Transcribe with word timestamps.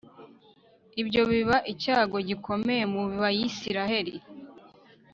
ibyo 1.01 1.21
biba 1.29 1.57
icyago 1.73 2.17
gikomeye 2.27 2.83
mu 2.93 3.01
bayisraheli 3.21 4.15